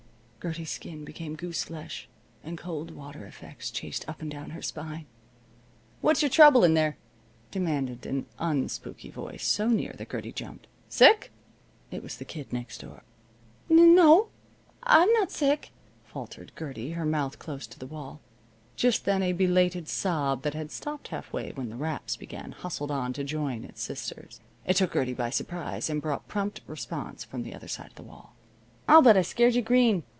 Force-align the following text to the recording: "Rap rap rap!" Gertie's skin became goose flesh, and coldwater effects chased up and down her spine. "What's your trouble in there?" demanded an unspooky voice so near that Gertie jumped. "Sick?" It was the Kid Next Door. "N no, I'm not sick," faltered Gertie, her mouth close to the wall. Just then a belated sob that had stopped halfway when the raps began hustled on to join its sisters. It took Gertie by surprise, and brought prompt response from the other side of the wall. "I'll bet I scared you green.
"Rap 0.41 0.45
rap 0.45 0.51
rap!" 0.53 0.55
Gertie's 0.57 0.71
skin 0.71 1.05
became 1.05 1.35
goose 1.35 1.63
flesh, 1.65 2.09
and 2.43 2.57
coldwater 2.57 3.27
effects 3.27 3.69
chased 3.69 4.09
up 4.09 4.23
and 4.23 4.31
down 4.31 4.49
her 4.49 4.61
spine. 4.63 5.05
"What's 6.01 6.23
your 6.23 6.31
trouble 6.31 6.63
in 6.63 6.73
there?" 6.73 6.97
demanded 7.51 8.07
an 8.07 8.25
unspooky 8.39 9.11
voice 9.11 9.45
so 9.45 9.67
near 9.67 9.93
that 9.99 10.09
Gertie 10.09 10.31
jumped. 10.31 10.65
"Sick?" 10.89 11.31
It 11.91 12.01
was 12.01 12.17
the 12.17 12.25
Kid 12.25 12.51
Next 12.51 12.79
Door. 12.79 13.03
"N 13.69 13.93
no, 13.93 14.29
I'm 14.81 15.13
not 15.13 15.29
sick," 15.29 15.69
faltered 16.05 16.53
Gertie, 16.57 16.93
her 16.93 17.05
mouth 17.05 17.37
close 17.37 17.67
to 17.67 17.77
the 17.77 17.85
wall. 17.85 18.19
Just 18.75 19.05
then 19.05 19.21
a 19.21 19.33
belated 19.33 19.87
sob 19.87 20.41
that 20.41 20.55
had 20.55 20.71
stopped 20.71 21.09
halfway 21.09 21.51
when 21.51 21.69
the 21.69 21.75
raps 21.75 22.15
began 22.15 22.53
hustled 22.53 22.89
on 22.89 23.13
to 23.13 23.23
join 23.23 23.63
its 23.63 23.83
sisters. 23.83 24.39
It 24.65 24.75
took 24.77 24.93
Gertie 24.93 25.13
by 25.13 25.29
surprise, 25.29 25.87
and 25.87 26.01
brought 26.01 26.27
prompt 26.27 26.61
response 26.65 27.23
from 27.23 27.43
the 27.43 27.53
other 27.53 27.67
side 27.67 27.89
of 27.91 27.95
the 27.95 28.01
wall. 28.09 28.33
"I'll 28.87 29.03
bet 29.03 29.15
I 29.15 29.21
scared 29.21 29.53
you 29.53 29.61
green. 29.61 30.01